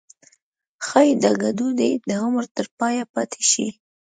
[0.85, 3.67] ښایي دا ګډوډي د عمر تر پایه پاتې شي.